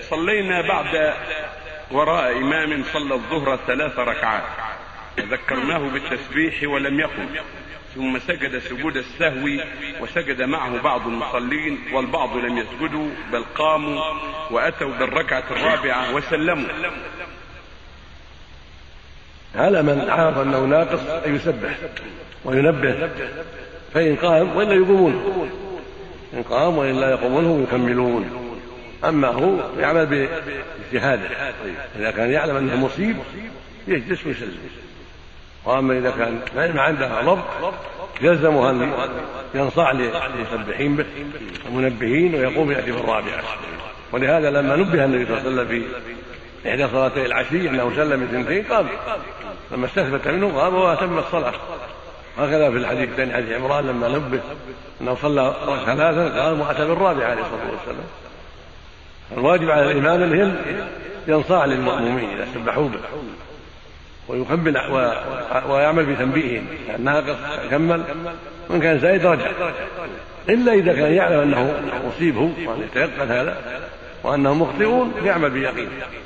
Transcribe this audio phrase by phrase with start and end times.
[0.00, 1.14] صلينا بعد
[1.90, 4.42] وراء إمام صلى الظهر ثلاث ركعات.
[5.20, 7.26] ذكرناه بالتسبيح ولم يقم.
[7.94, 9.48] ثم سجد سجود السهو
[10.00, 14.00] وسجد معه بعض المصلين والبعض لم يسجدوا بل قاموا
[14.50, 16.68] وأتوا بالركعة الرابعة وسلموا.
[19.54, 21.76] على من عرف أنه ناقص أن يسبح
[22.44, 23.10] وينبه.
[23.94, 25.50] فإن قام وإلا يقومون.
[26.34, 28.41] إن قام وإلا يقومون يكملون.
[29.04, 31.28] أما هو يعمل باجتهاده
[31.98, 33.16] إذا كان يعلم أنه مصيب
[33.88, 34.58] يجلس ويسلم.
[35.64, 36.40] وأما إذا كان
[36.74, 37.74] ما عنده ضبط
[38.20, 38.92] يلزمه أن
[39.54, 41.04] ينصاع للمسبحين به
[41.66, 43.42] المنبهين ويقوم يأتي بالرابعه
[44.12, 45.68] ولهذا لما نبه النبي صلى الله عليه وسلم
[46.62, 48.86] في إحدى صلاتي العشي أنه سلم اثنتين قام.
[49.72, 51.52] لما استثبت منه قام وأتم الصلاة.
[52.38, 54.40] هكذا في الحديث الثاني حديث عمران لما نبه
[55.00, 55.54] أنه صلى
[55.86, 58.06] ثلاثا قام وأتى بالرابعة عليه الصلاة والسلام.
[59.36, 60.56] الواجب على الامام أن
[61.28, 62.98] ينصاع للمأمومين إذا سبحوا به.
[64.28, 64.78] ويكمل
[65.68, 66.66] ويعمل بتنبيههم.
[66.98, 67.36] ناقص
[67.70, 68.04] كمل
[68.68, 69.50] وإن كان زايد رجع.
[70.48, 73.56] إلا إذا كان يعلم أنه مصيب هو وأن يتيقن هذا
[74.22, 75.88] وأنهم مخطئون يعمل بيقين.